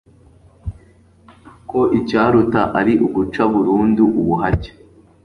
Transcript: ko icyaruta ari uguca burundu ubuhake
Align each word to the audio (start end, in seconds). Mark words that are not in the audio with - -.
ko 1.69 1.79
icyaruta 1.99 2.61
ari 2.79 2.93
uguca 3.05 3.43
burundu 3.51 4.03
ubuhake 4.21 4.71